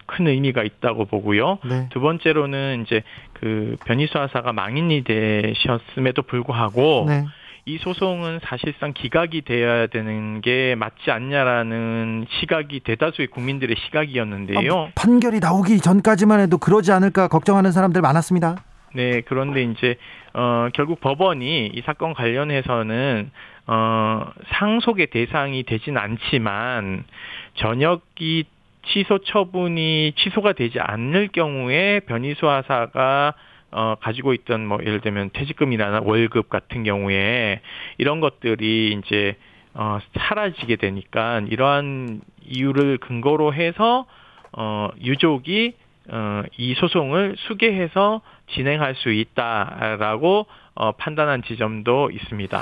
[0.06, 1.58] 큰 의미가 있다고 보고요.
[1.68, 1.90] 네.
[1.92, 3.02] 두 번째로는 이제
[3.34, 7.26] 그 변희수 하사가 망인이 되셨음에도 불구하고 네.
[7.66, 14.74] 이 소송은 사실상 기각이 돼야 되는 게 맞지 않냐라는 시각이 대다수의 국민들의 시각이었는데요.
[14.74, 18.58] 어, 판결이 나오기 전까지만 해도 그러지 않을까 걱정하는 사람들 많았습니다.
[18.94, 19.96] 네, 그런데 이제
[20.34, 23.32] 어 결국 법원이 이 사건 관련해서는
[23.68, 27.06] 어 상속의 대상이 되진 않지만
[27.56, 28.46] 전역이
[28.86, 33.34] 취소 처분이 취소가 되지 않을 경우에 변희수 하사가
[33.74, 37.62] 어, 가지고 있던 뭐 예를 들면 퇴직금이나 월급 같은 경우에
[37.98, 39.36] 이런 것들이 이제
[39.74, 44.06] 어, 사라지게 되니까 이러한 이유를 근거로 해서
[44.52, 45.74] 어, 유족이
[46.10, 48.22] 어, 이 소송을 수개해서
[48.54, 52.62] 진행할 수 있다라고 어, 판단한 지점도 있습니다.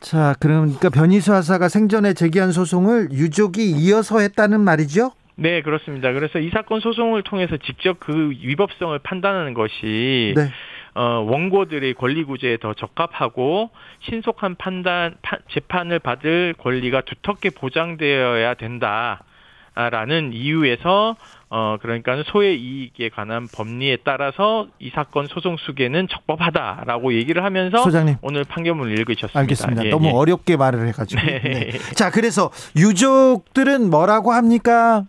[0.00, 5.12] 자, 그러니까 변희수 하사가 생전에 제기한 소송을 유족이 이어서 했다는 말이죠?
[5.36, 6.12] 네, 그렇습니다.
[6.12, 10.48] 그래서 이 사건 소송을 통해서 직접 그 위법성을 판단하는 것이 네.
[10.94, 13.70] 어, 원고들의 권리 구제에 더 적합하고
[14.08, 21.16] 신속한 판단 파, 재판을 받을 권리가 두텁게 보장되어야 된다라는 이유에서
[21.50, 28.16] 어 그러니까 소의 이익에 관한 법리에 따라서 이 사건 소송 수계는 적법하다라고 얘기를 하면서 소장님.
[28.22, 29.38] 오늘 판결문을 읽으셨습니다.
[29.38, 29.84] 알겠습니다.
[29.84, 30.10] 예, 너무 예.
[30.12, 31.20] 어렵게 말을 해가지고.
[31.26, 31.40] 네.
[31.40, 31.78] 네.
[31.94, 35.04] 자, 그래서 유족들은 뭐라고 합니까?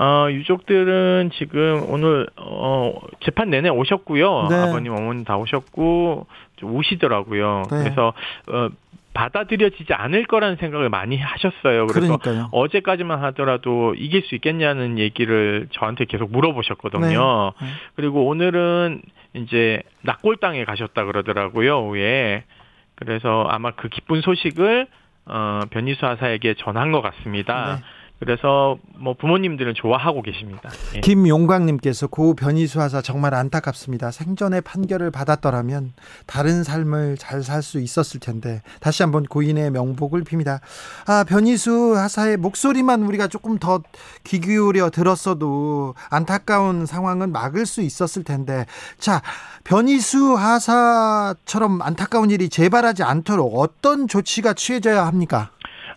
[0.00, 4.46] 어, 유족들은 지금 오늘 어 재판 내내 오셨고요.
[4.48, 4.56] 네.
[4.56, 7.64] 아버님 어머니 다 오셨고 좀 우시더라고요.
[7.70, 7.78] 네.
[7.82, 8.14] 그래서
[8.48, 8.68] 어
[9.12, 11.86] 받아들여지지 않을 거라는 생각을 많이 하셨어요.
[11.86, 12.48] 그래서 그러니까요.
[12.52, 17.52] 어제까지만 하더라도 이길 수 있겠냐는 얘기를 저한테 계속 물어보셨거든요.
[17.60, 17.66] 네.
[17.66, 17.72] 네.
[17.94, 19.02] 그리고 오늘은
[19.34, 21.78] 이제 낙골당에 가셨다 그러더라고요.
[21.78, 22.44] 오후에.
[22.94, 24.86] 그래서 아마 그 기쁜 소식을
[25.26, 27.80] 어 변희수 하사에게 전한 것 같습니다.
[28.20, 28.26] 네.
[28.26, 30.68] 그래서 뭐 부모님들은 좋아하고 계십니다.
[30.94, 31.00] 예.
[31.00, 34.10] 김용광님께서 고 변희수 하사 정말 안타깝습니다.
[34.10, 35.94] 생전에 판결을 받았더라면
[36.26, 40.60] 다른 삶을 잘 살 수 있었을 텐데 다시 한번 고인의 명복을 빕니다.
[41.06, 43.80] 아 변희수 하사의 목소리만 우리가 조금 더
[44.22, 48.66] 귀 기울여 들었어도 안타까운 상황은 막을 수 있었을 텐데
[48.98, 49.22] 자
[49.64, 55.50] 변희수 하사처럼 안타까운 일이 재발하지 않도록 어떤 조치가 취해져야 합니까?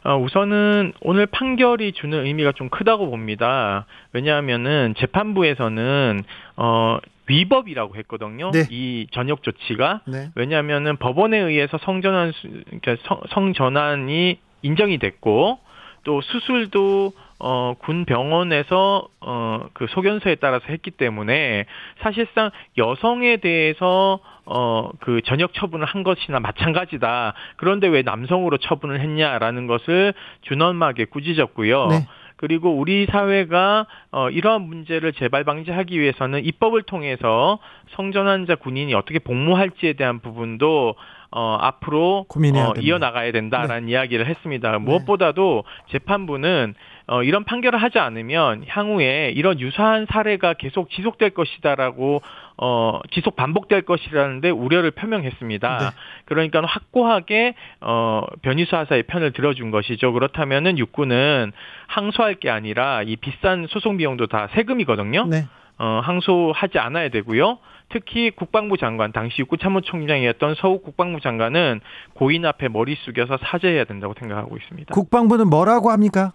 [0.05, 3.85] 어, 우선은 오늘 판결이 주는 의미가 좀 크다고 봅니다.
[4.11, 6.23] 왜냐하면은 재판부에서는
[6.57, 8.51] 어 위법이라고 했거든요.
[8.51, 8.65] 네.
[8.69, 10.29] 이 전역 조치가 네.
[10.35, 12.49] 왜냐하면은 법원에 의해서 성전환 수-
[12.81, 15.59] 그러니까 성, 성전환이 인정이 됐고
[16.03, 17.13] 또 수술도
[17.45, 21.65] 어, 군 병원에서 어, 그 소견서에 따라서 했기 때문에
[21.99, 27.33] 사실상 여성에 대해서 어, 그 전역 처분을 한 것이나 마찬가지다.
[27.57, 31.87] 그런데 왜 남성으로 처분을 했냐라는 것을 준엄하게 꾸짖었고요.
[31.87, 32.07] 네.
[32.37, 37.59] 그리고 우리 사회가 어, 이러한 문제를 재발 방지하기 위해서는 입법을 통해서
[37.95, 40.95] 성전환자 군인이 어떻게 복무할지에 대한 부분도
[41.35, 42.25] 어, 앞으로
[42.69, 42.73] 어.
[42.79, 44.77] 이어나가야 된다라는 이야기를 했습니다.
[44.79, 52.21] 무엇보다도 재판부는 어, 이런 판결을 하지 않으면 향후에 이런 유사한 사례가 계속 지속될 것이다라고
[52.57, 55.77] 어, 지속 반복될 것이라는데 우려를 표명했습니다.
[55.77, 55.85] 네.
[56.25, 60.13] 그러니까 확고하게 어, 변희수 하사의 편을 들어준 것이죠.
[60.13, 61.51] 그렇다면은 육군은
[61.87, 65.25] 항소할 게 아니라 이 비싼 소송 비용도 다 세금이거든요.
[65.25, 65.45] 네.
[65.79, 67.57] 어, 항소하지 않아야 되고요.
[67.89, 71.81] 특히 국방부 장관, 당시 육군 참모총장이었던 서욱 국방부 장관은
[72.13, 74.93] 고인 앞에 머리 숙여서 사죄해야 된다고 생각하고 있습니다.
[74.93, 76.31] 국방부는 뭐라고 합니까?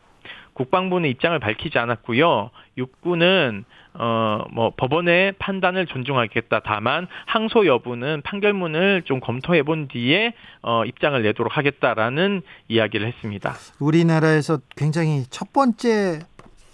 [0.58, 2.50] 국방부는 입장을 밝히지 않았고요.
[2.76, 6.60] 육군은 어 뭐 법원의 판단을 존중하겠다.
[6.64, 13.54] 다만 항소 여부는 판결문을 좀 검토해 본 뒤에 어 입장을 내도록 하겠다라는 이야기를 했습니다.
[13.78, 16.20] 우리나라에서 굉장히 첫 번째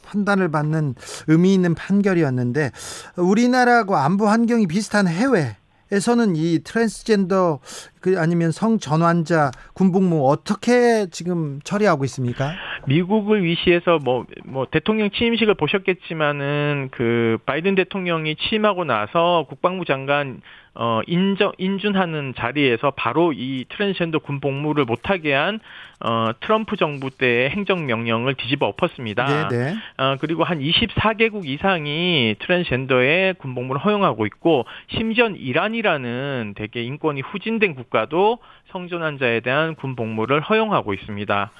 [0.06, 0.94] 판단을 받는
[1.28, 2.70] 의미 있는 판결이었는데
[3.16, 5.56] 우리나라하고 안보 환경이 비슷한 해외
[5.92, 7.60] 에서는 이 트랜스젠더
[8.04, 12.52] 그 아니면 성전환자 군복무 어떻게 지금 처리하고 있습니까?
[12.86, 20.42] 미국을 위시해서 뭐, 뭐, 대통령 취임식을 보셨겠지만은, 그, 바이든 대통령이 취임하고 나서 국방부 장관,
[20.76, 25.60] 어, 인정, 인준하는 자리에서 바로 이 트랜스젠더 군 복무를 못하게 한,
[26.00, 29.48] 어, 트럼프 정부 때의 행정명령을 뒤집어 엎었습니다.
[29.48, 29.74] 네, 네.
[29.96, 37.76] 어, 그리고 한 24개국 이상이 트랜스젠더의 군 복무를 허용하고 있고, 심지어 이란이라는 되게 인권이 후진된
[37.76, 38.38] 국가 도
[38.70, 41.50] 성전환 자에 대한 군 복무를 허용하고 있습니다.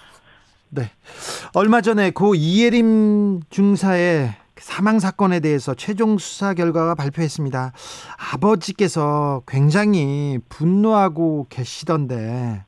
[0.70, 0.90] 네.
[1.54, 7.72] 얼마 전에 고 이예림 중사의 사망 사건에 대해서 최종 수사 결과가 발표했습니다.
[8.32, 12.64] 아버지께서 굉장히 분노하고 계시던데,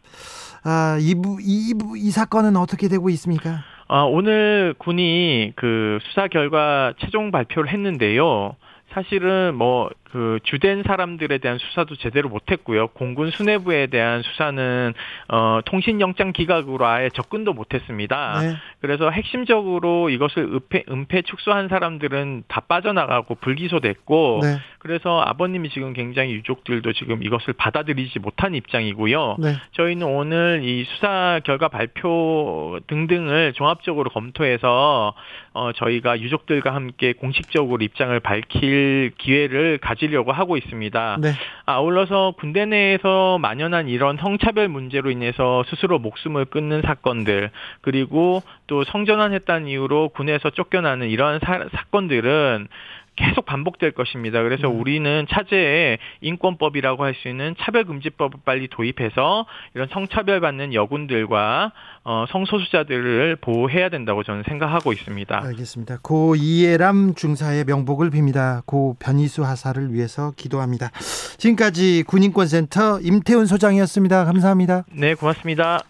[0.65, 3.65] 아, 이, 부, 이, 부, 이 사건은 어떻게 되고 있습니까?
[3.89, 8.57] 아, 오늘 군이 그 수사 결과 최종 발표를 했는데요.
[8.93, 12.89] 사실은 뭐그 주된 사람들에 대한 수사도 제대로 못했고요.
[12.89, 14.95] 공군 수뇌부에 대한 수사는
[15.29, 18.41] 어 통신영장 기각으로 아예 접근도 못했습니다.
[18.41, 18.57] 네.
[18.81, 24.59] 그래서 핵심적으로 이것을 은폐, 은폐 축소한 사람들은 다 빠져나가고 불기소됐고 네.
[24.79, 29.37] 그래서 아버님이 지금 굉장히 유족들도 지금 이것을 받아들이지 못한 입장이고요.
[29.41, 29.57] 네.
[29.73, 35.15] 저희는 오늘 이 수사 결과 발표 등등을 종합적으로 검토해서
[35.53, 41.19] 어 저희가 유족들과 함께 공식적으로 입장을 밝힐 기회를 가 지려고 하고 있습니다.
[41.21, 41.33] 네.
[41.65, 49.69] 아울러서 군대 내에서 만연한 이런 성차별 문제로 인해서 스스로 목숨을 끊는 사건들 그리고 또 성전환했다는
[49.69, 52.69] 이유로 군에서 쫓겨나는 이러한 사, 사건들은
[53.17, 54.43] 계속 반복될 것입니다.
[54.43, 54.81] 그래서 음.
[54.81, 61.73] 우리는 차제에 인권법이라고 할 수 있는 차별금지법을 빨리 도입해서 이런 성차별 받는 여군들과
[62.05, 65.43] 어, 성소수자들을 보호해야 된다고 저는 생각하고 있습니다.
[65.45, 65.99] 알겠습니다.
[66.03, 68.65] 고 이예람 중사의 명복을 빕니다.
[68.67, 70.91] 고 변희수 하사를 위해서 기도합니다.
[71.39, 74.25] 지금까지 군인권센터 임태훈 소장이었습니다.
[74.27, 74.85] 감사합니다.
[74.93, 75.81] 네, 고맙습니다.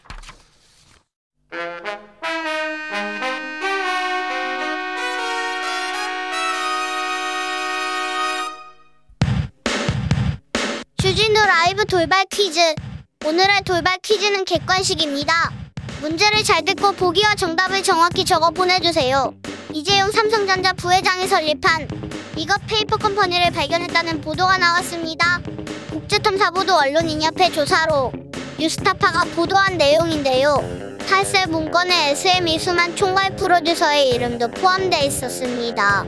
[11.59, 12.61] 라이브 돌발 퀴즈.
[13.24, 15.50] 오늘의 돌발 퀴즈는 객관식입니다.
[16.02, 19.32] 문제를 잘 듣고 보기와 정답을 정확히 적어 보내주세요.
[19.72, 21.88] 이재용 삼성전자 부회장이 설립한
[22.36, 25.40] 이것 페이퍼 컴퍼니를 발견했다는 보도가 나왔습니다.
[25.90, 28.12] 국제탐사보도 언론인협회 조사로
[28.59, 30.98] 뉴스타파가 보도한 내용인데요.
[31.09, 36.04] 탈세 문건에 SM 이수만 총괄 프로듀서의 이름도 포함되어 있었습니다.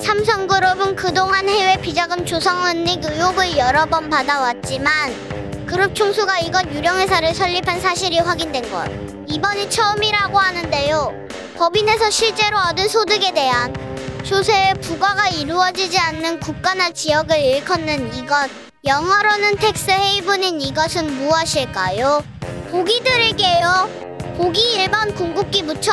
[0.00, 7.34] 삼성그룹은 그동안 해외 비자금 조성 은닉 의혹을 여러 번 받아왔지만 그룹 총수가 이것 유령 회사를
[7.34, 8.88] 설립한 사실이 확인된 것
[9.26, 11.12] 이번이 처음이라고 하는데요.
[11.56, 13.74] 법인에서 실제로 얻은 소득에 대한
[14.22, 18.50] 조세의 부과가 이루어지지 않는 국가나 지역을 일컫는 이것
[18.84, 22.22] 영어로는 tax haven인 이것은 무엇일까요?
[22.70, 23.88] 보기 드릴게요.
[24.36, 25.92] 보기 1번 궁극기 묻혀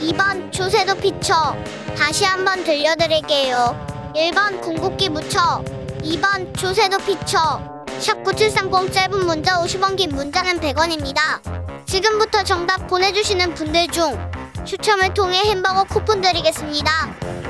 [0.00, 1.56] 2번 조세도피처
[1.96, 4.12] 다시 한번 들려드릴게요.
[4.14, 5.62] 1번 궁극기 묻혀
[6.02, 7.60] 2번 조세도피처
[8.00, 11.40] 샵9730 짧은 문자 50원 긴 문자는 100원입니다.
[11.86, 14.18] 지금부터 정답 보내주시는 분들 중
[14.64, 16.90] 추첨을 통해 햄버거 쿠폰 드리겠습니다.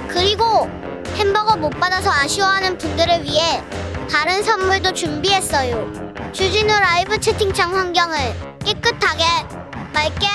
[0.08, 0.68] 그리고
[1.16, 3.62] 햄버거 못 받아서 아쉬워하는 분들을 위해
[4.10, 6.12] 다른 선물도 준비했어요.
[6.32, 8.18] 주진우 라이브 채팅창 환경을
[8.64, 9.24] 깨끗하게
[9.92, 10.26] 맑게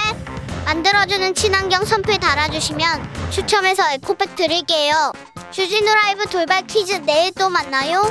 [0.67, 5.13] 만들어주는 친환경 선풀 달아주시면 추첨해서 에코백 드릴게요.
[5.49, 8.01] 주진우 라이브 돌발 퀴즈 내일 또 만나요.